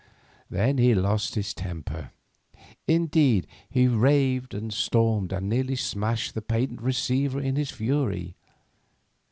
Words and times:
Then 0.49 0.79
he 0.79 0.95
lost 0.95 1.35
his 1.35 1.53
temper; 1.53 2.09
indeed, 2.87 3.45
he 3.69 3.87
raved, 3.87 4.55
and 4.55 4.73
stormed, 4.73 5.31
and 5.31 5.47
nearly 5.47 5.75
smashed 5.75 6.33
the 6.33 6.41
patent 6.41 6.81
receiver 6.81 7.39
in 7.39 7.55
his 7.55 7.69
fury. 7.69 8.33